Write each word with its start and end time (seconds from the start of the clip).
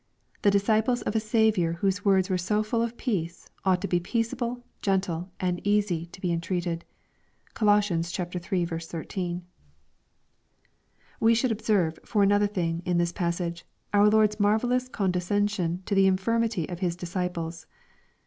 The 0.41 0.49
disciples 0.49 1.03
of 1.03 1.15
a 1.15 1.19
Saviour 1.19 1.73
whose 1.73 2.03
words 2.03 2.27
were 2.27 2.37
so 2.39 2.63
full 2.63 2.81
of 2.81 2.97
peace, 2.97 3.47
ought 3.63 3.81
to 3.83 3.87
be 3.87 3.99
peaceiable, 3.99 4.63
gen 4.81 4.99
tle, 4.99 5.29
and 5.39 5.61
easy 5.63 6.07
to 6.07 6.19
be 6.19 6.31
entreated. 6.31 6.85
(Coloss. 7.53 7.91
iii. 7.91 8.65
13.) 8.77 9.43
We 11.19 11.35
should 11.35 11.51
observe, 11.51 11.99
for 12.03 12.23
another 12.23 12.47
thing, 12.47 12.81
in 12.83 12.97
this 12.97 13.11
passage, 13.11 13.63
our 13.93 14.09
Lord's 14.09 14.39
marvellous 14.39 14.89
condescension 14.89 15.83
to 15.85 15.93
the 15.93 16.07
inJirmUy 16.09 16.71
of 16.71 16.79
His 16.79 16.95
disciples. 16.95 17.67